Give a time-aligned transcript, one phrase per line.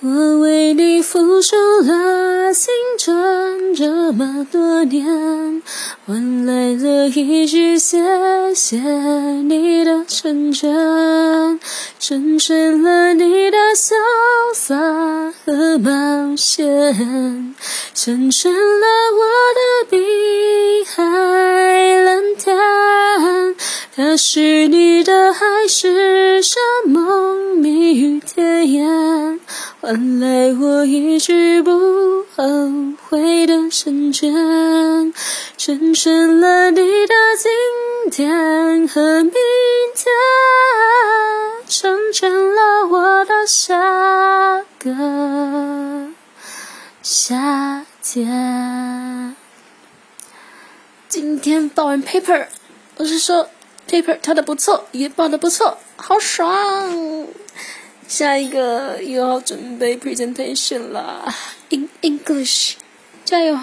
[0.00, 5.62] 我为你付出了青春这么多年，
[6.04, 7.98] 换来了一句谢
[8.54, 11.58] 谢你的成全，
[11.98, 13.94] 成全了你的潇
[14.54, 14.74] 洒
[15.44, 17.54] 和冒险，
[17.94, 19.24] 成全了我
[19.54, 21.02] 的碧海
[22.04, 22.54] 蓝天。
[23.96, 29.40] 可是你的海誓山盟，蜜语甜言。
[29.86, 32.42] 换来我一句不后
[33.06, 35.12] 悔的成全，
[35.58, 39.32] 成全了你的今天和明
[39.94, 40.06] 天，
[41.68, 46.08] 成全了我的下个
[47.02, 49.36] 夏天。
[51.10, 52.46] 今天报完 paper，
[52.96, 53.50] 我是说
[53.86, 57.28] paper 跳的不错，也报的不错，好爽。
[58.06, 61.32] 下一个又要准备 presentation 了
[61.70, 62.74] ，in English，
[63.24, 63.58] 加油！